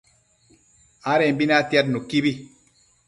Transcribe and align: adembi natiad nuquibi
adembi 1.11 1.45
natiad 1.47 1.87
nuquibi 1.89 2.33